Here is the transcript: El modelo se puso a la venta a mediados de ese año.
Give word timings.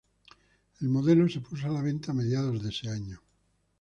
El 0.79 0.89
modelo 0.89 1.29
se 1.29 1.41
puso 1.41 1.67
a 1.67 1.69
la 1.69 1.83
venta 1.83 2.09
a 2.11 2.15
mediados 2.15 2.63
de 2.63 2.69
ese 2.69 2.89
año. 2.89 3.21